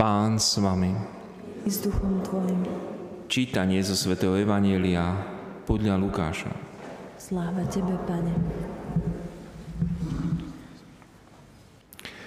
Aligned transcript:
Pán 0.00 0.40
s 0.40 0.56
vami. 0.56 0.96
I 1.60 1.68
s 1.68 1.84
duchom 1.84 2.24
tvojim. 2.24 2.64
Čítanie 3.28 3.84
zo 3.84 3.92
svätého 3.92 4.32
Evanielia 4.32 5.12
podľa 5.68 6.00
Lukáša. 6.00 6.48
Sláva 7.20 7.60
Tebe, 7.68 8.00
Pane. 8.08 8.32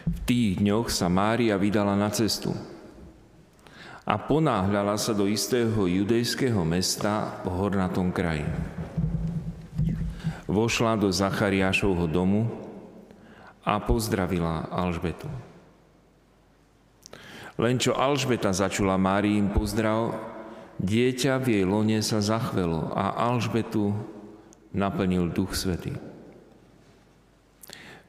V 0.05 0.19
tých 0.29 0.61
dňoch 0.61 0.93
sa 0.93 1.09
Mária 1.09 1.57
vydala 1.57 1.97
na 1.97 2.13
cestu 2.13 2.53
a 4.05 4.21
ponáhľala 4.21 4.93
sa 5.01 5.17
do 5.17 5.25
istého 5.25 5.89
judejského 5.89 6.61
mesta 6.61 7.41
v 7.41 7.57
hornatom 7.57 8.13
kraji. 8.13 8.45
Vošla 10.45 10.93
do 10.93 11.09
Zachariášovho 11.09 12.05
domu 12.05 12.53
a 13.65 13.81
pozdravila 13.81 14.69
Alžbetu. 14.69 15.52
Len 17.61 17.77
čo 17.77 17.93
Alžbeta 17.93 18.49
začula 18.49 18.97
Máriím 18.97 19.53
pozdrav, 19.53 20.17
dieťa 20.81 21.37
v 21.37 21.45
jej 21.59 21.65
lone 21.69 22.01
sa 22.01 22.17
zachvelo 22.17 22.89
a 22.97 23.13
Alžbetu 23.13 23.93
naplnil 24.73 25.29
Duch 25.29 25.53
Svetý. 25.53 25.93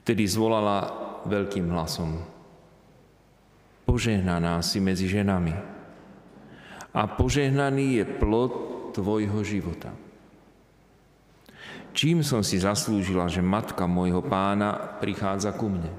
Vtedy 0.05 0.25
zvolala 0.29 0.89
veľkým 1.29 1.69
hlasom. 1.73 2.21
Požehnaná 3.85 4.65
si 4.65 4.81
medzi 4.81 5.09
ženami 5.09 5.53
a 6.95 7.03
požehnaný 7.05 8.01
je 8.01 8.05
plod 8.07 8.53
tvojho 8.97 9.41
života. 9.45 9.93
Čím 11.95 12.27
som 12.27 12.43
si 12.43 12.59
zaslúžila, 12.59 13.31
že 13.31 13.45
matka 13.45 13.87
môjho 13.87 14.19
pána 14.25 14.99
prichádza 14.99 15.55
ku 15.55 15.71
mne? 15.71 15.93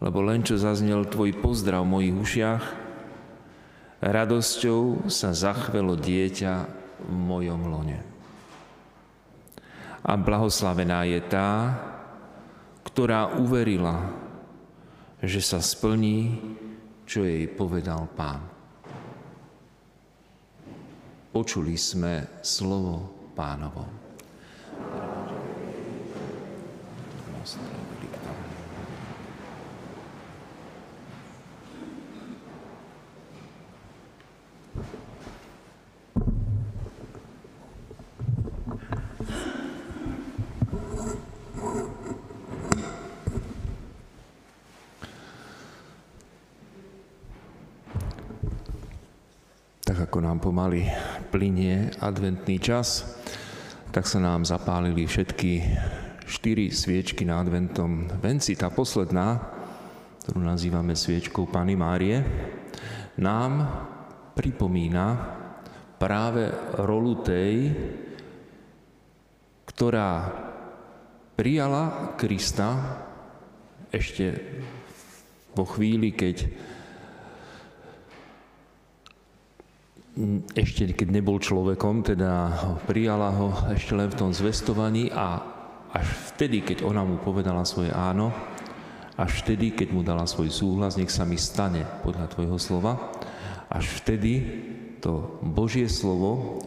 Lebo 0.00 0.24
len 0.24 0.40
čo 0.40 0.56
zaznel 0.56 1.04
tvoj 1.04 1.36
pozdrav 1.44 1.84
v 1.84 1.92
mojich 1.92 2.16
ušiach, 2.16 2.64
radosťou 4.00 5.12
sa 5.12 5.36
zachvelo 5.36 5.92
dieťa 5.92 6.54
v 7.04 7.16
mojom 7.16 7.62
lone. 7.68 8.00
A 10.00 10.16
blahoslavená 10.16 11.04
je 11.04 11.20
tá, 11.20 11.76
ktorá 12.88 13.36
uverila, 13.36 14.08
že 15.20 15.44
sa 15.44 15.60
splní, 15.60 16.40
čo 17.04 17.20
jej 17.20 17.44
povedal 17.44 18.08
pán. 18.16 18.40
Počuli 21.30 21.76
sme 21.76 22.40
slovo 22.40 23.28
pánovo. 23.36 23.84
Ako 50.10 50.26
nám 50.26 50.42
pomaly 50.42 50.90
plinie 51.30 51.86
adventný 52.02 52.58
čas, 52.58 53.14
tak 53.94 54.10
sa 54.10 54.18
nám 54.18 54.42
zapálili 54.42 55.06
všetky 55.06 55.62
štyri 56.26 56.74
sviečky 56.74 57.22
na 57.22 57.38
adventom 57.38 58.10
venci. 58.18 58.58
Tá 58.58 58.74
posledná, 58.74 59.38
ktorú 60.26 60.42
nazývame 60.42 60.98
sviečkou 60.98 61.46
Pany 61.46 61.78
Márie, 61.78 62.26
nám 63.22 63.70
pripomína 64.34 65.06
práve 65.94 66.50
rolu 66.82 67.22
tej, 67.22 67.70
ktorá 69.62 70.26
prijala 71.38 72.18
Krista 72.18 72.98
ešte 73.94 74.26
vo 75.54 75.62
chvíli, 75.70 76.10
keď 76.18 76.50
ešte 80.54 80.90
keď 80.90 81.08
nebol 81.10 81.38
človekom, 81.38 82.02
teda 82.02 82.30
prijala 82.84 83.30
ho 83.30 83.54
ešte 83.70 83.94
len 83.94 84.10
v 84.10 84.18
tom 84.18 84.30
zvestovaní 84.34 85.08
a 85.14 85.38
až 85.90 86.06
vtedy, 86.34 86.62
keď 86.62 86.86
ona 86.86 87.02
mu 87.02 87.18
povedala 87.18 87.66
svoje 87.66 87.90
áno, 87.90 88.30
až 89.18 89.42
vtedy, 89.44 89.74
keď 89.74 89.88
mu 89.90 90.00
dala 90.00 90.24
svoj 90.24 90.48
súhlas, 90.48 90.96
nech 90.96 91.12
sa 91.12 91.26
mi 91.26 91.36
stane 91.36 91.84
podľa 92.02 92.30
tvojho 92.30 92.56
slova, 92.56 92.96
až 93.70 93.86
vtedy 94.00 94.32
to 94.98 95.38
Božie 95.44 95.86
slovo 95.90 96.58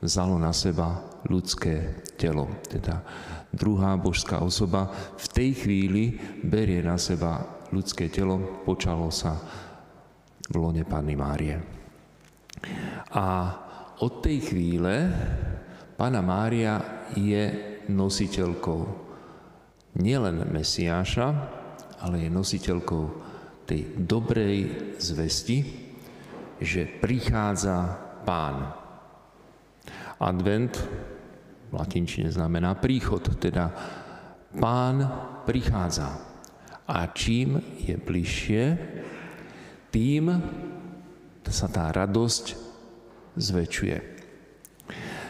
vzalo 0.00 0.36
na 0.36 0.52
seba 0.52 1.02
ľudské 1.28 2.04
telo. 2.20 2.48
Teda 2.68 3.04
druhá 3.50 3.96
božská 3.96 4.40
osoba 4.42 4.92
v 5.16 5.26
tej 5.30 5.50
chvíli 5.64 6.04
berie 6.44 6.82
na 6.84 7.00
seba 7.00 7.64
ľudské 7.72 8.10
telo, 8.12 8.62
počalo 8.62 9.08
sa 9.10 9.38
v 10.44 10.54
lone 10.54 10.84
Panny 10.84 11.16
Márie. 11.16 11.83
A 13.14 13.26
od 14.02 14.20
tej 14.24 14.52
chvíle 14.52 14.94
Pána 15.94 16.18
Mária 16.26 17.06
je 17.14 17.78
nositeľkou 17.86 18.82
nielen 20.02 20.42
Mesiáša, 20.50 21.26
ale 22.02 22.26
je 22.26 22.30
nositeľkou 22.34 23.04
tej 23.62 23.94
dobrej 23.94 24.90
zvesti, 24.98 25.62
že 26.58 26.90
prichádza 26.98 27.94
Pán. 28.26 28.74
Advent 30.18 30.74
v 31.70 31.72
latinčine 31.72 32.34
znamená 32.34 32.74
príchod, 32.74 33.22
teda 33.38 33.70
Pán 34.58 34.98
prichádza. 35.46 36.10
A 36.84 37.08
čím 37.14 37.62
je 37.80 37.96
bližšie, 37.96 38.64
tým 39.94 40.26
sa 41.50 41.66
tá 41.68 41.90
radosť 41.92 42.56
zväčšuje. 43.36 44.14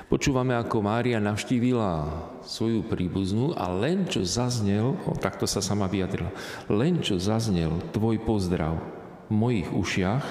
Počúvame, 0.05 0.53
ako 0.55 0.85
Mária 0.85 1.17
navštívila 1.17 2.07
svoju 2.45 2.85
príbuznú 2.85 3.57
a 3.57 3.73
len 3.73 4.05
čo 4.05 4.21
zaznel, 4.21 5.01
o, 5.09 5.17
takto 5.17 5.49
sa 5.49 5.65
sama 5.65 5.89
vyjadrila, 5.89 6.29
len 6.69 7.01
čo 7.01 7.17
zaznel 7.17 7.81
tvoj 7.91 8.21
pozdrav 8.23 8.79
v 9.27 9.33
mojich 9.33 9.69
ušiach, 9.73 10.25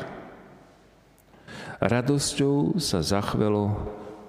radosťou 1.82 2.78
sa 2.78 3.02
zachvelo 3.02 3.74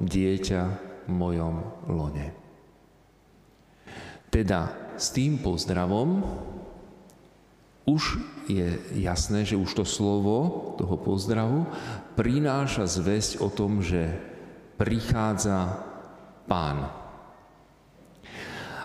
dieťa 0.00 0.62
v 1.06 1.12
mojom 1.12 1.54
lone. 1.92 2.32
Teda 4.32 4.74
s 4.96 5.12
tým 5.14 5.38
pozdravom 5.38 6.24
už 7.84 8.16
je 8.48 8.80
jasné, 8.96 9.44
že 9.44 9.60
už 9.60 9.70
to 9.76 9.84
slovo 9.84 10.72
toho 10.80 10.96
pozdravu 10.96 11.68
prináša 12.16 12.88
zväzť 12.88 13.44
o 13.44 13.48
tom, 13.52 13.84
že 13.84 14.08
prichádza 14.80 15.84
pán. 16.48 16.88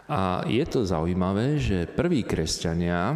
A 0.09 0.43
je 0.49 0.65
to 0.65 0.83
zaujímavé, 0.83 1.61
že 1.61 1.85
prví 1.85 2.25
kresťania 2.25 3.13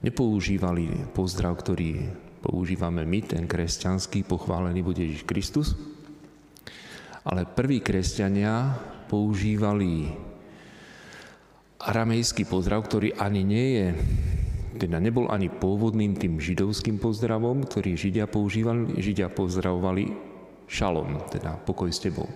nepoužívali 0.00 1.12
pozdrav, 1.12 1.60
ktorý 1.60 2.08
používame 2.40 3.04
my, 3.04 3.20
ten 3.26 3.44
kresťanský, 3.44 4.24
pochválený 4.24 4.80
bude 4.80 5.02
Ježiš 5.04 5.22
Kristus, 5.28 5.68
ale 7.26 7.44
prví 7.44 7.82
kresťania 7.82 8.78
používali 9.10 10.14
aramejský 11.86 12.50
pozdrav, 12.50 12.82
ktorý 12.82 13.14
ani 13.14 13.42
nie 13.46 13.66
je, 13.78 13.88
teda 14.76 15.00
nebol 15.00 15.32
ani 15.32 15.48
pôvodným 15.48 16.18
tým 16.18 16.36
židovským 16.36 17.00
pozdravom, 17.00 17.64
ktorý 17.64 17.96
Židia 17.96 18.28
používali. 18.28 19.00
Židia 19.00 19.32
pozdravovali 19.32 20.12
šalom, 20.68 21.30
teda 21.32 21.56
pokoj 21.64 21.88
s 21.88 22.02
tebou. 22.02 22.28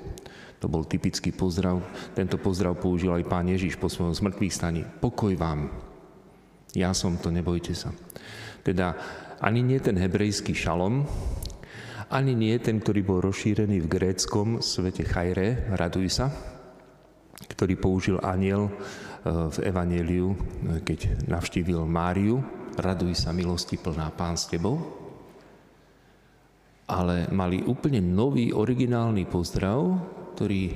To 0.60 0.68
bol 0.68 0.88
typický 0.88 1.32
pozdrav. 1.32 1.80
Tento 2.16 2.40
pozdrav 2.40 2.76
použil 2.80 3.12
aj 3.12 3.28
pán 3.28 3.48
Ježiš 3.48 3.76
po 3.76 3.92
svojom 3.92 4.16
smrtvých 4.16 4.56
staní. 4.56 4.82
Pokoj 4.84 5.32
vám. 5.36 5.68
Ja 6.76 6.96
som 6.96 7.16
to, 7.20 7.32
nebojte 7.32 7.76
sa. 7.76 7.92
Teda 8.64 8.96
ani 9.40 9.64
nie 9.64 9.80
ten 9.80 9.96
hebrejský 9.96 10.52
šalom, 10.52 11.08
ani 12.12 12.32
nie 12.36 12.56
ten, 12.60 12.76
ktorý 12.82 13.00
bol 13.06 13.18
rozšírený 13.24 13.84
v 13.84 13.90
gréckom 13.90 14.60
svete 14.60 15.06
chajre, 15.06 15.70
raduj 15.72 16.12
sa, 16.12 16.28
ktorý 17.48 17.80
použil 17.80 18.16
aniel 18.20 18.68
v 19.24 19.56
Evangeliu, 19.60 20.32
keď 20.80 21.28
navštívil 21.28 21.84
Máriu, 21.84 22.40
raduj 22.80 23.12
sa 23.20 23.36
milosti 23.36 23.76
plná 23.76 24.08
Pán 24.16 24.40
s 24.40 24.48
tebou, 24.48 24.80
ale 26.88 27.28
mali 27.30 27.60
úplne 27.62 28.00
nový, 28.00 28.50
originálny 28.50 29.28
pozdrav, 29.28 29.78
ktorý 30.34 30.74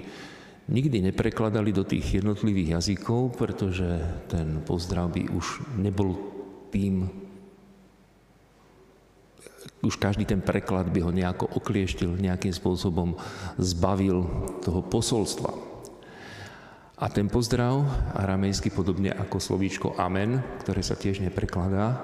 nikdy 0.69 1.13
neprekladali 1.13 1.73
do 1.73 1.85
tých 1.85 2.21
jednotlivých 2.21 2.81
jazykov, 2.81 3.37
pretože 3.37 4.01
ten 4.29 4.61
pozdrav 4.65 5.13
by 5.13 5.29
už 5.33 5.65
nebol 5.81 6.17
tým 6.69 7.25
už 9.85 10.01
každý 10.01 10.25
ten 10.25 10.41
preklad 10.41 10.89
by 10.89 11.05
ho 11.05 11.13
nejako 11.13 11.45
oklieštil, 11.61 12.17
nejakým 12.17 12.57
spôsobom 12.57 13.21
zbavil 13.61 14.25
toho 14.65 14.81
posolstva. 14.81 15.74
A 17.05 17.13
ten 17.13 17.29
pozdrav, 17.29 17.85
aramejsky 18.17 18.73
podobne 18.73 19.13
ako 19.13 19.37
slovíčko 19.37 19.93
amen, 20.01 20.41
ktoré 20.65 20.81
sa 20.81 20.97
tiež 20.97 21.21
neprekladá, 21.21 22.01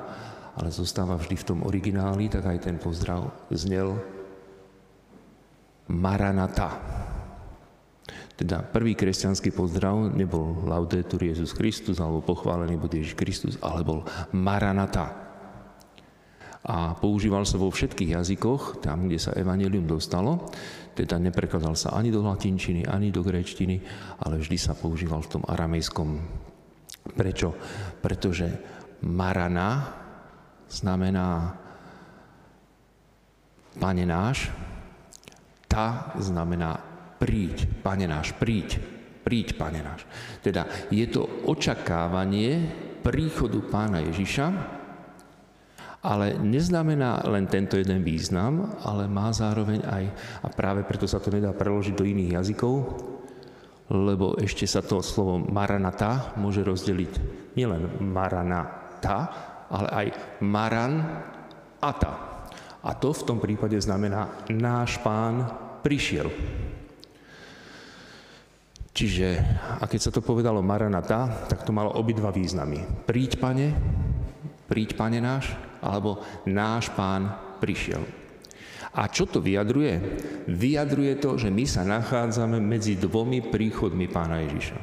ale 0.61 0.69
zostáva 0.69 1.17
vždy 1.17 1.41
v 1.41 1.47
tom 1.49 1.65
origináli, 1.65 2.29
tak 2.29 2.45
aj 2.45 2.69
ten 2.69 2.77
pozdrav 2.77 3.33
znel 3.49 3.97
Maranata. 5.89 6.77
Teda 8.37 8.61
prvý 8.61 8.93
kresťanský 8.93 9.57
pozdrav 9.57 10.13
nebol 10.13 10.69
Laudetur 10.69 11.25
Jezus 11.25 11.57
Kristus 11.57 11.97
alebo 11.97 12.21
pochválený 12.21 12.77
bude 12.77 13.01
Ježiš 13.01 13.17
Kristus, 13.17 13.57
ale 13.65 13.81
bol 13.81 14.05
Maranata 14.37 15.30
a 16.71 16.95
používal 16.95 17.43
sa 17.43 17.59
vo 17.59 17.67
všetkých 17.67 18.15
jazykoch, 18.15 18.79
tam, 18.79 19.11
kde 19.11 19.19
sa 19.19 19.35
evanelium 19.35 19.91
dostalo, 19.91 20.47
teda 20.95 21.19
neprekladal 21.19 21.75
sa 21.75 21.99
ani 21.99 22.15
do 22.15 22.23
latinčiny, 22.23 22.87
ani 22.87 23.11
do 23.11 23.27
gréčtiny, 23.27 23.83
ale 24.23 24.39
vždy 24.39 24.55
sa 24.55 24.79
používal 24.79 25.27
v 25.27 25.33
tom 25.35 25.43
aramejskom. 25.43 26.09
Prečo? 27.19 27.51
Pretože 27.99 28.47
marana 29.03 29.99
znamená 30.71 31.59
Pane 33.71 34.03
náš, 34.07 34.51
ta 35.67 36.15
znamená 36.19 36.79
príď, 37.19 37.67
Pane 37.83 38.07
náš, 38.07 38.35
príď, 38.39 38.79
príď, 39.27 39.59
Pane 39.59 39.83
náš. 39.83 40.07
Teda 40.43 40.71
je 40.91 41.07
to 41.11 41.27
očakávanie 41.51 42.67
príchodu 43.03 43.59
Pána 43.67 44.05
Ježiša, 44.07 44.80
ale 46.01 46.41
neznamená 46.41 47.29
len 47.29 47.45
tento 47.45 47.77
jeden 47.77 48.01
význam, 48.01 48.81
ale 48.81 49.05
má 49.05 49.29
zároveň 49.37 49.85
aj, 49.85 50.05
a 50.41 50.49
práve 50.49 50.81
preto 50.89 51.05
sa 51.05 51.21
to 51.21 51.29
nedá 51.29 51.53
preložiť 51.53 51.93
do 51.93 52.09
iných 52.09 52.41
jazykov, 52.41 52.75
lebo 53.91 54.39
ešte 54.41 54.65
sa 54.65 54.81
to 54.81 55.05
slovo 55.05 55.43
maranata 55.43 56.33
môže 56.41 56.65
rozdeliť 56.65 57.13
nielen 57.59 58.01
maranata, 58.01 59.19
ale 59.69 59.89
aj 59.93 60.07
maran 60.41 60.93
ata. 61.83 62.13
A 62.81 62.97
to 62.97 63.13
v 63.13 63.27
tom 63.29 63.39
prípade 63.43 63.77
znamená 63.77 64.49
náš 64.49 64.97
pán 65.05 65.45
prišiel. 65.85 66.33
Čiže, 68.91 69.29
a 69.81 69.85
keď 69.85 70.01
sa 70.01 70.11
to 70.13 70.25
povedalo 70.25 70.65
maranata, 70.65 71.47
tak 71.47 71.63
to 71.63 71.73
malo 71.77 71.93
obidva 71.93 72.33
významy. 72.33 73.05
Príď, 73.05 73.37
pane, 73.37 73.77
príď, 74.67 74.97
pane 74.97 75.23
náš, 75.23 75.53
alebo 75.81 76.21
náš 76.49 76.93
pán 76.93 77.57
prišiel. 77.61 78.01
A 78.91 79.07
čo 79.07 79.29
to 79.29 79.39
vyjadruje? 79.39 80.03
Vyjadruje 80.51 81.15
to, 81.23 81.39
že 81.39 81.53
my 81.53 81.65
sa 81.69 81.87
nachádzame 81.87 82.59
medzi 82.59 82.99
dvomi 82.99 83.45
príchodmi 83.45 84.11
pána 84.11 84.43
Ježiša. 84.43 84.79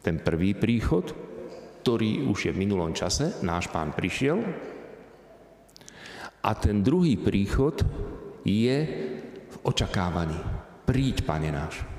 Ten 0.00 0.22
prvý 0.22 0.56
príchod, 0.56 1.12
ktorý 1.82 2.24
už 2.30 2.48
je 2.48 2.52
v 2.54 2.60
minulom 2.62 2.96
čase, 2.96 3.42
náš 3.44 3.68
pán 3.68 3.92
prišiel, 3.92 4.40
a 6.46 6.50
ten 6.54 6.78
druhý 6.78 7.18
príchod 7.18 7.82
je 8.46 8.76
v 9.50 9.56
očakávaní. 9.66 10.38
Príď, 10.86 11.26
pane 11.26 11.50
náš. 11.50 11.95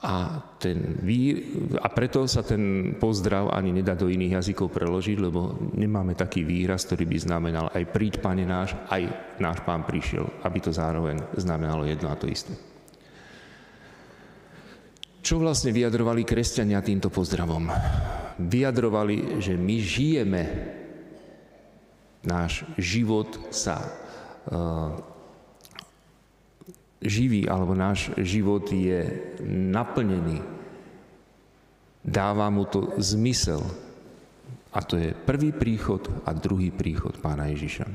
A, 0.00 0.40
ten, 0.56 0.96
a 1.76 1.88
preto 1.92 2.24
sa 2.24 2.40
ten 2.40 2.96
pozdrav 2.96 3.52
ani 3.52 3.68
nedá 3.68 3.92
do 3.92 4.08
iných 4.08 4.40
jazykov 4.40 4.72
preložiť, 4.72 5.20
lebo 5.20 5.60
nemáme 5.76 6.16
taký 6.16 6.40
výraz, 6.40 6.88
ktorý 6.88 7.04
by 7.04 7.18
znamenal 7.20 7.66
aj 7.68 7.84
príď, 7.92 8.24
pane 8.24 8.48
náš, 8.48 8.72
aj 8.88 9.12
náš 9.36 9.60
pán 9.60 9.84
prišiel, 9.84 10.24
aby 10.40 10.58
to 10.64 10.72
zároveň 10.72 11.20
znamenalo 11.36 11.84
jedno 11.84 12.08
a 12.08 12.16
to 12.16 12.32
isté. 12.32 12.56
Čo 15.20 15.36
vlastne 15.36 15.68
vyjadrovali 15.68 16.24
kresťania 16.24 16.80
týmto 16.80 17.12
pozdravom? 17.12 17.68
Vyjadrovali, 18.40 19.36
že 19.36 19.52
my 19.52 19.76
žijeme, 19.84 20.42
náš 22.24 22.64
život 22.80 23.52
sa 23.52 23.84
živý, 27.00 27.48
alebo 27.48 27.72
náš 27.72 28.12
život 28.20 28.68
je 28.68 29.32
naplnený. 29.44 30.40
Dáva 32.00 32.48
mu 32.52 32.64
to 32.68 32.96
zmysel. 33.00 33.64
A 34.70 34.78
to 34.86 34.94
je 35.00 35.10
prvý 35.12 35.50
príchod 35.50 36.00
a 36.22 36.30
druhý 36.30 36.70
príchod 36.70 37.16
pána 37.18 37.50
Ježiša. 37.50 37.90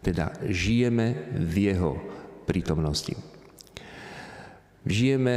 Teda 0.00 0.32
žijeme 0.46 1.34
v 1.36 1.74
jeho 1.74 1.92
prítomnosti. 2.48 3.12
Žijeme 4.86 5.36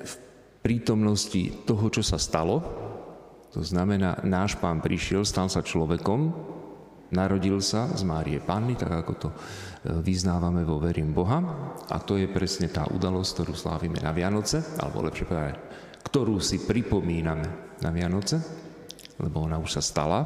v 0.00 0.14
prítomnosti 0.62 1.52
toho, 1.66 1.90
čo 1.90 2.00
sa 2.06 2.16
stalo. 2.16 2.62
To 3.52 3.60
znamená, 3.60 4.22
náš 4.22 4.54
pán 4.56 4.78
prišiel, 4.80 5.26
stal 5.26 5.50
sa 5.50 5.60
človekom, 5.60 6.54
narodil 7.14 7.62
sa 7.62 7.90
z 7.94 8.02
Márie 8.02 8.42
Panny, 8.42 8.74
tak 8.74 8.90
ako 8.90 9.12
to 9.18 9.28
vyznávame 10.02 10.66
vo 10.66 10.82
verím 10.82 11.14
Boha. 11.14 11.38
A 11.90 11.96
to 12.02 12.18
je 12.18 12.26
presne 12.26 12.66
tá 12.66 12.86
udalosť, 12.90 13.30
ktorú 13.38 13.54
slávime 13.54 14.02
na 14.02 14.10
Vianoce, 14.10 14.62
alebo 14.82 15.06
lepšie 15.06 15.28
povedať, 15.28 15.56
ktorú 16.06 16.42
si 16.42 16.62
pripomíname 16.66 17.78
na 17.82 17.90
Vianoce, 17.94 18.42
lebo 19.22 19.46
ona 19.46 19.60
už 19.60 19.78
sa 19.78 19.82
stala. 19.82 20.20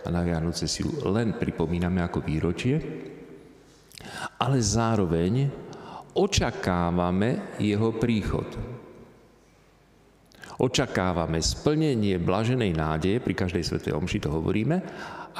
A 0.00 0.08
na 0.08 0.24
Vianoce 0.24 0.64
si 0.64 0.80
ju 0.80 1.04
len 1.08 1.36
pripomíname 1.36 2.00
ako 2.00 2.24
výročie, 2.24 2.80
ale 4.40 4.58
zároveň 4.64 5.52
očakávame 6.16 7.60
jeho 7.60 7.92
príchod. 8.00 8.48
Očakávame 10.60 11.40
splnenie 11.40 12.20
blaženej 12.20 12.76
nádeje, 12.76 13.16
pri 13.24 13.32
každej 13.32 13.64
svetej 13.64 13.96
omši 13.96 14.20
to 14.20 14.28
hovoríme, 14.28 14.76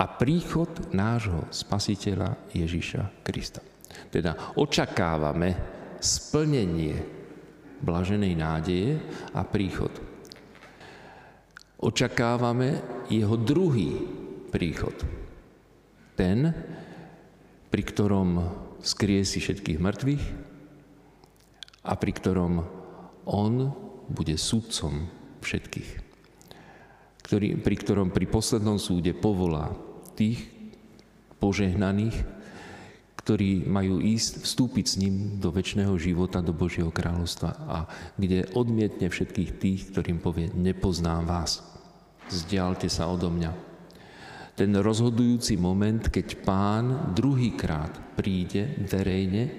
a 0.00 0.04
príchod 0.16 0.96
nášho 0.96 1.44
spasiteľa 1.52 2.48
Ježiša 2.56 3.20
Krista. 3.20 3.60
Teda 4.08 4.56
očakávame 4.56 5.52
splnenie 6.00 6.96
blaženej 7.84 8.32
nádeje 8.32 8.96
a 9.36 9.44
príchod. 9.44 9.92
Očakávame 11.84 12.80
jeho 13.12 13.36
druhý 13.36 14.00
príchod. 14.48 14.96
Ten, 16.16 16.48
pri 17.68 17.82
ktorom 17.84 18.28
skriesi 18.80 19.36
všetkých 19.36 19.80
mŕtvych 19.84 20.24
a 21.84 21.92
pri 21.92 22.12
ktorom 22.16 22.52
on 23.28 23.54
bude 24.12 24.34
súdcom 24.34 25.08
všetkých 25.40 26.10
ktorý, 27.30 27.62
pri 27.62 27.76
ktorom 27.78 28.10
pri 28.10 28.26
poslednom 28.26 28.82
súde 28.82 29.14
povolá 29.14 29.70
tých 30.18 30.50
požehnaných, 31.38 32.26
ktorí 33.22 33.70
majú 33.70 34.02
ísť, 34.02 34.42
vstúpiť 34.42 34.86
s 34.90 34.98
ním 34.98 35.38
do 35.38 35.54
väčšného 35.54 35.94
života, 35.94 36.42
do 36.42 36.50
Božieho 36.50 36.90
kráľovstva 36.90 37.50
a 37.70 37.86
kde 38.18 38.50
odmietne 38.58 39.06
všetkých 39.06 39.50
tých, 39.62 39.80
ktorým 39.94 40.18
povie, 40.18 40.50
nepoznám 40.50 41.30
vás, 41.30 41.62
zdialte 42.26 42.90
sa 42.90 43.06
odo 43.06 43.30
mňa. 43.30 43.54
Ten 44.58 44.74
rozhodujúci 44.74 45.54
moment, 45.54 46.02
keď 46.10 46.42
pán 46.42 47.14
druhýkrát 47.14 48.18
príde 48.18 48.74
verejne 48.90 49.54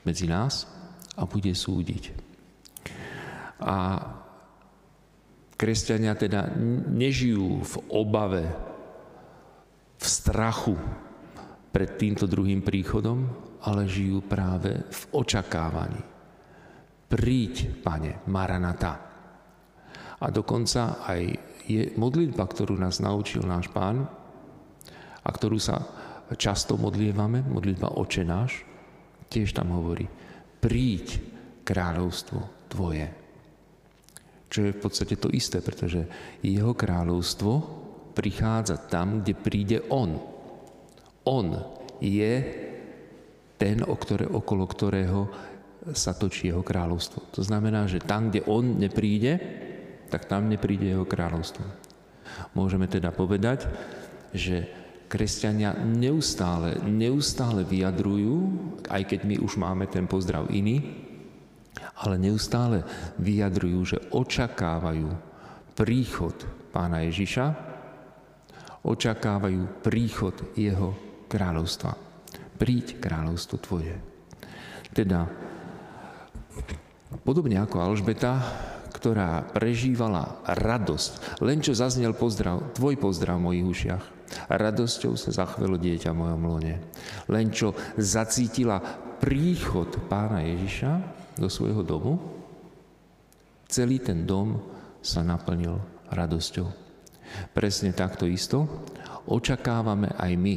medzi 0.00 0.24
nás 0.24 0.64
a 1.12 1.28
bude 1.28 1.52
súdiť. 1.52 2.33
A 3.64 3.76
Kresťania 5.54 6.12
teda 6.18 6.50
nežijú 6.90 7.62
v 7.62 7.74
obave, 7.88 8.44
v 9.96 10.06
strachu 10.06 10.76
pred 11.72 11.96
týmto 11.96 12.28
druhým 12.28 12.60
príchodom, 12.60 13.24
ale 13.64 13.88
žijú 13.88 14.20
práve 14.20 14.84
v 14.84 15.02
očakávaní. 15.16 16.02
Príď, 17.08 17.80
pane, 17.80 18.20
Maranata. 18.28 18.94
A 20.20 20.26
dokonca 20.28 21.00
aj 21.06 21.22
je 21.64 21.96
modlitba, 21.96 22.44
ktorú 22.44 22.76
nás 22.76 23.00
naučil 23.00 23.46
náš 23.48 23.72
pán 23.72 24.04
a 25.24 25.28
ktorú 25.32 25.56
sa 25.56 25.80
často 26.36 26.76
modlievame, 26.76 27.40
modlitba 27.40 27.96
Oče 27.96 28.26
náš, 28.26 28.66
tiež 29.32 29.56
tam 29.56 29.72
hovorí, 29.72 30.04
príď 30.60 31.22
kráľovstvo 31.64 32.68
Tvoje 32.68 33.23
čo 34.54 34.70
je 34.70 34.76
v 34.78 34.82
podstate 34.86 35.18
to 35.18 35.34
isté, 35.34 35.58
pretože 35.58 36.06
jeho 36.38 36.78
kráľovstvo 36.78 37.52
prichádza 38.14 38.78
tam, 38.86 39.18
kde 39.18 39.34
príde 39.34 39.78
on. 39.90 40.14
On 41.26 41.46
je 41.98 42.34
ten, 43.58 43.82
ktoré, 43.82 44.30
okolo 44.30 44.70
ktorého 44.70 45.26
sa 45.90 46.14
točí 46.14 46.54
jeho 46.54 46.62
kráľovstvo. 46.62 47.34
To 47.34 47.42
znamená, 47.42 47.90
že 47.90 47.98
tam, 47.98 48.30
kde 48.30 48.46
on 48.46 48.78
nepríde, 48.78 49.42
tak 50.06 50.30
tam 50.30 50.46
nepríde 50.46 50.86
jeho 50.86 51.02
kráľovstvo. 51.02 51.66
Môžeme 52.54 52.86
teda 52.86 53.10
povedať, 53.10 53.66
že 54.30 54.70
kresťania 55.10 55.74
neustále, 55.82 56.78
neustále 56.86 57.66
vyjadrujú, 57.66 58.38
aj 58.86 59.02
keď 59.02 59.20
my 59.26 59.36
už 59.42 59.58
máme 59.58 59.90
ten 59.90 60.06
pozdrav 60.06 60.46
iný, 60.54 61.04
ale 62.04 62.16
neustále 62.18 62.82
vyjadrujú, 63.18 63.80
že 63.96 63.98
očakávajú 64.10 65.08
príchod 65.74 66.34
pána 66.70 67.06
Ježiša, 67.06 67.54
očakávajú 68.84 69.82
príchod 69.82 70.34
jeho 70.54 70.94
kráľovstva. 71.26 71.96
Príď 72.54 73.02
kráľovstvo 73.02 73.56
tvoje. 73.58 73.96
Teda, 74.94 75.26
podobne 77.26 77.58
ako 77.58 77.82
Alžbeta, 77.82 78.38
ktorá 78.94 79.42
prežívala 79.50 80.38
radosť, 80.46 81.42
len 81.42 81.58
čo 81.58 81.74
zaznel 81.74 82.14
pozdrav, 82.14 82.72
tvoj 82.78 82.94
pozdrav 82.96 83.42
v 83.42 83.46
mojich 83.50 83.66
ušiach, 83.66 84.04
radosťou 84.48 85.18
sa 85.18 85.30
zachvelo 85.34 85.74
dieťa 85.74 86.14
v 86.14 86.20
mojom 86.22 86.42
lone. 86.46 86.74
Len 87.26 87.46
čo 87.50 87.74
zacítila 87.98 88.78
príchod 89.18 89.90
pána 90.06 90.46
Ježiša 90.46 91.23
do 91.38 91.48
svojho 91.50 91.82
domu, 91.82 92.18
celý 93.66 93.98
ten 93.98 94.22
dom 94.22 94.60
sa 95.02 95.20
naplnil 95.26 95.76
radosťou. 96.14 96.68
Presne 97.50 97.90
takto 97.96 98.28
isto 98.28 98.86
očakávame 99.26 100.12
aj 100.14 100.32
my 100.36 100.54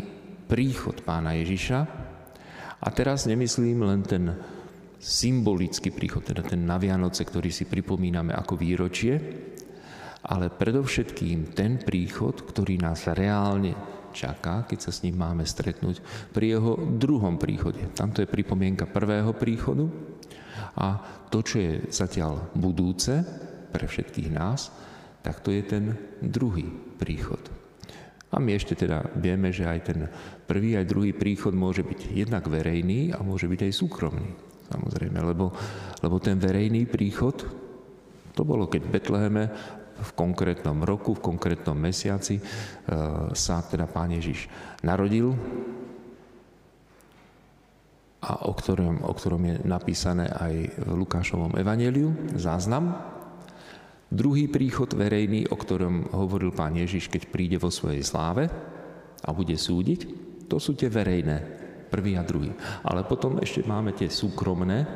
príchod 0.48 1.02
pána 1.04 1.36
Ježiša. 1.40 1.80
A 2.78 2.88
teraz 2.94 3.26
nemyslím 3.26 3.84
len 3.84 4.02
ten 4.06 4.24
symbolický 4.98 5.90
príchod, 5.90 6.22
teda 6.22 6.46
ten 6.46 6.62
na 6.62 6.78
Vianoce, 6.78 7.26
ktorý 7.26 7.50
si 7.50 7.66
pripomíname 7.66 8.34
ako 8.34 8.54
výročie, 8.58 9.18
ale 10.28 10.54
predovšetkým 10.54 11.58
ten 11.58 11.82
príchod, 11.82 12.38
ktorý 12.38 12.82
nás 12.82 13.08
reálne 13.10 13.74
čaká, 14.14 14.66
keď 14.66 14.90
sa 14.90 14.92
s 14.94 15.06
ním 15.06 15.22
máme 15.22 15.46
stretnúť 15.46 16.02
pri 16.34 16.58
jeho 16.58 16.78
druhom 16.98 17.38
príchode. 17.38 17.82
Tamto 17.94 18.22
je 18.22 18.30
pripomienka 18.30 18.90
prvého 18.90 19.34
príchodu 19.38 19.86
a 20.78 21.02
to, 21.34 21.42
čo 21.42 21.58
je 21.58 21.74
zatiaľ 21.90 22.54
budúce 22.54 23.26
pre 23.74 23.86
všetkých 23.90 24.30
nás, 24.32 24.70
tak 25.26 25.42
to 25.42 25.52
je 25.52 25.64
ten 25.66 25.92
druhý 26.22 26.70
príchod. 27.02 27.42
A 28.28 28.44
my 28.44 28.54
ešte 28.54 28.76
teda 28.76 29.08
vieme, 29.18 29.56
že 29.56 29.66
aj 29.66 29.80
ten 29.88 30.00
prvý, 30.46 30.76
aj 30.76 30.86
druhý 30.88 31.12
príchod 31.16 31.56
môže 31.56 31.82
byť 31.84 32.12
jednak 32.12 32.44
verejný 32.46 33.16
a 33.16 33.24
môže 33.24 33.48
byť 33.48 33.62
aj 33.68 33.74
súkromný. 33.74 34.32
Samozrejme, 34.68 35.20
lebo, 35.24 35.56
lebo 36.04 36.16
ten 36.20 36.36
verejný 36.36 36.92
príchod, 36.92 37.40
to 38.36 38.42
bolo 38.44 38.68
keď 38.68 38.82
v 38.84 38.94
Betleheme 38.94 39.44
v 39.98 40.12
konkrétnom 40.14 40.84
roku, 40.84 41.16
v 41.18 41.26
konkrétnom 41.26 41.74
mesiaci 41.74 42.38
e, 42.38 42.44
sa 43.34 43.64
teda 43.66 43.90
Pán 43.90 44.14
Ježiš 44.14 44.46
narodil 44.86 45.34
a 48.22 48.50
o 48.50 48.54
ktorom, 48.54 49.06
o 49.06 49.14
ktorom 49.14 49.44
je 49.46 49.56
napísané 49.68 50.26
aj 50.26 50.54
v 50.82 50.90
Lukášovom 50.98 51.54
evaneliu, 51.58 52.34
záznam, 52.34 53.18
Druhý 54.08 54.48
príchod 54.48 54.88
verejný, 54.88 55.52
o 55.52 55.60
ktorom 55.60 56.16
hovoril 56.16 56.56
pán 56.56 56.80
Ježiš, 56.80 57.12
keď 57.12 57.28
príde 57.28 57.58
vo 57.60 57.68
svojej 57.68 58.00
sláve 58.08 58.48
a 59.20 59.30
bude 59.36 59.60
súdiť, 59.60 60.00
to 60.48 60.64
sú 60.64 60.80
tie 60.80 60.88
verejné, 60.88 61.44
prvý 61.92 62.16
a 62.16 62.24
druhý. 62.24 62.56
Ale 62.88 63.04
potom 63.04 63.36
ešte 63.44 63.68
máme 63.68 63.92
tie 63.92 64.08
súkromné, 64.08 64.88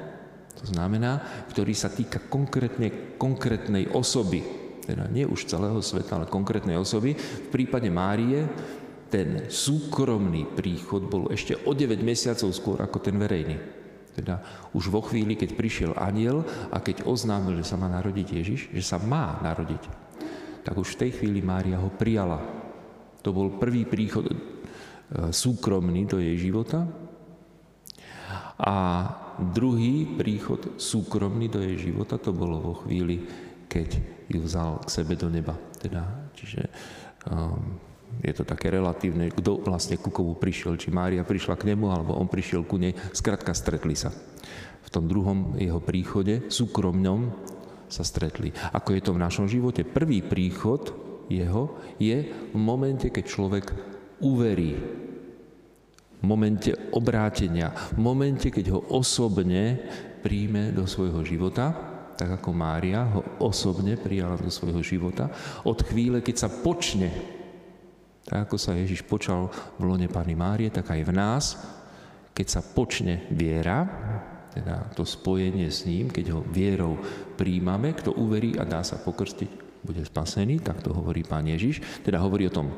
to 0.56 0.64
znamená, 0.64 1.44
ktorý 1.52 1.76
sa 1.76 1.92
týka 1.92 2.24
konkrétne, 2.32 3.20
konkrétnej 3.20 3.92
osoby, 3.92 4.40
teda 4.88 5.12
nie 5.12 5.28
už 5.28 5.44
celého 5.44 5.84
sveta, 5.84 6.16
ale 6.16 6.32
konkrétnej 6.32 6.80
osoby. 6.80 7.12
V 7.16 7.48
prípade 7.52 7.92
Márie 7.92 8.48
ten 9.12 9.52
súkromný 9.52 10.48
príchod 10.56 11.04
bol 11.04 11.28
ešte 11.28 11.60
o 11.68 11.76
9 11.76 12.00
mesiacov 12.00 12.50
skôr 12.56 12.80
ako 12.80 12.98
ten 13.04 13.20
verejný. 13.20 13.60
Teda 14.16 14.40
už 14.72 14.88
vo 14.88 15.04
chvíli, 15.04 15.36
keď 15.36 15.56
prišiel 15.56 15.92
aniel 16.00 16.48
a 16.72 16.80
keď 16.80 17.04
oznámil, 17.04 17.60
že 17.60 17.68
sa 17.68 17.80
má 17.80 17.92
narodiť 17.92 18.28
Ježiš, 18.32 18.62
že 18.72 18.84
sa 18.84 19.00
má 19.00 19.40
narodiť, 19.44 19.84
tak 20.64 20.76
už 20.80 20.96
v 20.96 21.00
tej 21.06 21.12
chvíli 21.20 21.44
Mária 21.44 21.80
ho 21.80 21.92
prijala. 21.92 22.40
To 23.24 23.36
bol 23.36 23.60
prvý 23.60 23.86
príchod 23.86 24.28
e, 24.28 24.36
súkromný 25.32 26.08
do 26.08 26.18
jej 26.20 26.50
života 26.50 26.88
a 28.62 28.76
druhý 29.40 30.06
príchod 30.20 30.78
súkromný 30.78 31.50
do 31.50 31.60
jej 31.64 31.92
života 31.92 32.22
to 32.22 32.30
bolo 32.36 32.62
vo 32.62 32.74
chvíli, 32.86 33.26
keď 33.66 33.90
ju 34.30 34.40
vzal 34.44 34.86
k 34.86 34.90
sebe 34.92 35.14
do 35.18 35.28
neba. 35.34 35.58
Teda, 35.82 36.30
čiže 36.38 36.70
um, 37.26 37.91
je 38.20 38.34
to 38.36 38.44
také 38.44 38.68
relatívne, 38.70 39.32
kto 39.32 39.64
vlastne 39.64 39.96
ku 39.96 40.12
komu 40.12 40.36
prišiel, 40.36 40.76
či 40.76 40.92
Mária 40.92 41.24
prišla 41.24 41.56
k 41.56 41.72
nemu, 41.72 41.88
alebo 41.88 42.20
on 42.20 42.28
prišiel 42.28 42.68
ku 42.68 42.76
nej, 42.76 42.92
skratka 43.16 43.56
stretli 43.56 43.96
sa. 43.96 44.12
V 44.82 44.90
tom 44.92 45.08
druhom 45.08 45.56
jeho 45.56 45.80
príchode, 45.80 46.52
súkromnom, 46.52 47.32
sa 47.92 48.08
stretli. 48.08 48.56
Ako 48.72 48.96
je 48.96 49.02
to 49.04 49.12
v 49.12 49.24
našom 49.24 49.48
živote? 49.52 49.84
Prvý 49.84 50.24
príchod 50.24 50.96
jeho 51.28 51.76
je 52.00 52.24
v 52.52 52.58
momente, 52.58 53.12
keď 53.12 53.24
človek 53.28 53.66
uverí. 54.24 54.80
V 56.22 56.24
momente 56.24 56.72
obrátenia. 56.96 57.76
V 57.92 58.00
momente, 58.00 58.48
keď 58.48 58.72
ho 58.72 58.80
osobne 58.96 59.76
príjme 60.24 60.72
do 60.72 60.88
svojho 60.88 61.20
života, 61.28 61.74
tak 62.16 62.38
ako 62.38 62.54
Mária 62.54 63.02
ho 63.10 63.26
osobne 63.42 63.98
prijala 63.98 64.38
do 64.38 64.54
svojho 64.54 64.86
života, 64.86 65.34
od 65.66 65.82
chvíle, 65.82 66.22
keď 66.22 66.36
sa 66.38 66.50
počne 66.54 67.10
tak 68.26 68.50
ako 68.50 68.56
sa 68.58 68.78
Ježiš 68.78 69.06
počal 69.06 69.50
v 69.78 69.84
lone 69.86 70.08
Pány 70.08 70.38
Márie, 70.38 70.70
tak 70.70 70.94
aj 70.94 71.02
v 71.02 71.14
nás, 71.14 71.46
keď 72.32 72.48
sa 72.48 72.62
počne 72.62 73.28
viera, 73.34 73.86
teda 74.52 74.92
to 74.94 75.08
spojenie 75.08 75.72
s 75.72 75.88
ním, 75.88 76.12
keď 76.12 76.26
ho 76.36 76.40
vierou 76.44 77.00
príjmame, 77.40 77.96
kto 77.96 78.12
uverí 78.16 78.60
a 78.60 78.68
dá 78.68 78.84
sa 78.84 79.00
pokrstiť, 79.00 79.82
bude 79.82 80.04
spasený, 80.06 80.62
tak 80.62 80.84
to 80.84 80.94
hovorí 80.94 81.26
Pán 81.26 81.48
Ježiš. 81.50 81.82
Teda 82.06 82.22
hovorí 82.22 82.46
o 82.46 82.54
tom 82.54 82.70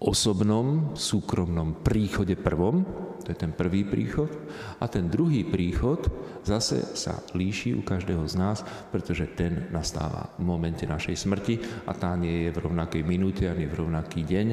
osobnom, 0.00 0.96
súkromnom 0.96 1.84
príchode 1.84 2.32
prvom, 2.32 2.88
to 3.20 3.36
je 3.36 3.36
ten 3.36 3.52
prvý 3.52 3.84
príchod, 3.84 4.32
a 4.80 4.88
ten 4.88 5.12
druhý 5.12 5.44
príchod 5.44 6.00
zase 6.40 6.96
sa 6.96 7.20
líši 7.36 7.76
u 7.76 7.84
každého 7.84 8.24
z 8.24 8.34
nás, 8.40 8.58
pretože 8.88 9.28
ten 9.36 9.68
nastáva 9.68 10.32
v 10.40 10.48
momente 10.48 10.88
našej 10.88 11.20
smrti 11.20 11.54
a 11.84 11.92
tá 11.92 12.16
nie 12.16 12.48
je 12.48 12.50
v 12.56 12.62
rovnakej 12.64 13.02
minúte 13.04 13.44
ani 13.44 13.68
v 13.68 13.76
rovnaký 13.76 14.24
deň 14.24 14.46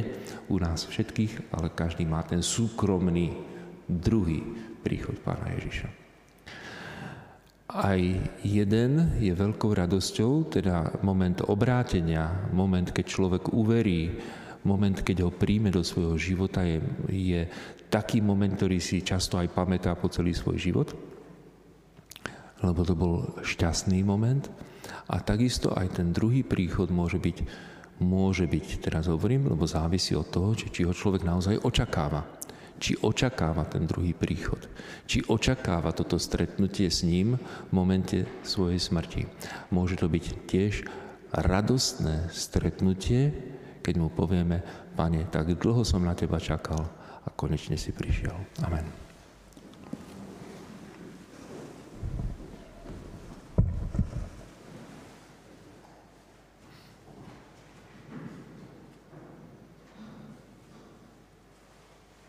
u 0.52 0.60
nás 0.60 0.84
všetkých, 0.84 1.56
ale 1.56 1.72
každý 1.72 2.04
má 2.04 2.20
ten 2.28 2.44
súkromný 2.44 3.40
druhý 3.88 4.44
príchod 4.84 5.16
Pána 5.24 5.56
Ježiša. 5.56 5.88
Aj 7.68 8.00
jeden 8.48 8.92
je 9.20 9.32
veľkou 9.36 9.76
radosťou, 9.76 10.48
teda 10.56 11.04
moment 11.04 11.40
obrátenia, 11.52 12.52
moment, 12.56 12.88
keď 12.88 13.06
človek 13.08 13.52
uverí, 13.52 14.16
moment, 14.68 15.00
keď 15.00 15.24
ho 15.24 15.32
príjme 15.32 15.72
do 15.72 15.80
svojho 15.80 16.20
života, 16.20 16.68
je, 16.68 16.84
je 17.08 17.42
taký 17.88 18.20
moment, 18.20 18.52
ktorý 18.52 18.84
si 18.84 19.00
často 19.00 19.40
aj 19.40 19.56
pamätá 19.56 19.96
po 19.96 20.12
celý 20.12 20.36
svoj 20.36 20.60
život, 20.60 20.92
lebo 22.60 22.84
to 22.84 22.92
bol 22.92 23.40
šťastný 23.48 24.04
moment. 24.04 24.52
A 25.08 25.24
takisto 25.24 25.72
aj 25.72 26.04
ten 26.04 26.12
druhý 26.12 26.44
príchod 26.44 26.92
môže 26.92 27.16
byť, 27.16 27.38
môže 28.04 28.44
byť, 28.44 28.84
teraz 28.84 29.08
hovorím, 29.08 29.48
lebo 29.48 29.64
závisí 29.64 30.12
od 30.16 30.28
toho, 30.28 30.52
či, 30.52 30.68
či 30.68 30.84
ho 30.84 30.92
človek 30.92 31.24
naozaj 31.24 31.64
očakáva. 31.64 32.28
Či 32.78 32.94
očakáva 33.02 33.66
ten 33.66 33.90
druhý 33.90 34.14
príchod. 34.14 34.62
Či 35.10 35.26
očakáva 35.26 35.98
toto 35.98 36.22
stretnutie 36.22 36.94
s 36.94 37.02
ním 37.02 37.40
v 37.42 37.72
momente 37.74 38.30
svojej 38.46 38.78
smrti. 38.78 39.26
Môže 39.74 39.98
to 39.98 40.06
byť 40.06 40.26
tiež 40.46 40.86
radostné 41.34 42.30
stretnutie, 42.30 43.34
keď 43.88 43.96
mu 44.04 44.12
povieme, 44.12 44.60
pane, 45.00 45.32
tak 45.32 45.56
dlho 45.56 45.88
som 45.88 46.04
na 46.04 46.12
teba 46.12 46.44
čakal 46.44 46.84
a 47.24 47.32
konečne 47.32 47.80
si 47.80 47.96
prišiel. 47.96 48.36
Amen. 48.68 49.07